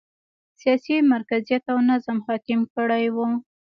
[0.59, 3.17] سیاسي مرکزیت او نظم حاکم کړی و.